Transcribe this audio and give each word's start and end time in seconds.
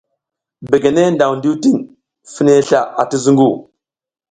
Begene 0.69 1.03
nang 1.09 1.33
ndiwding 1.37 1.79
fine 2.33 2.53
sla 2.67 2.81
ati 3.01 3.17
zungu. 3.23 3.51